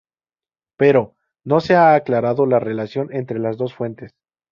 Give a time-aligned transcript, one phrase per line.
[0.79, 1.13] Pero,
[1.43, 4.13] ¿no se ha aclarado las relaciones entre las dos fuentes.